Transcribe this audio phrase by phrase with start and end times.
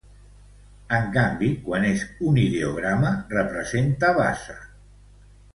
[0.99, 4.61] En canvi, quan és un ideograma, representa bassa.